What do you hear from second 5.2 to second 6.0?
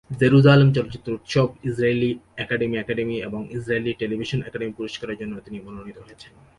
জন্য তিনি মনোনীত